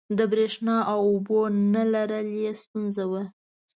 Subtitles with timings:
[0.17, 1.39] د برېښنا او اوبو
[1.73, 3.21] نه لرل یې ستونزه وه.